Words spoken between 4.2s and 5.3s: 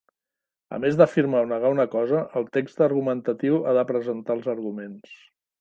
els arguments.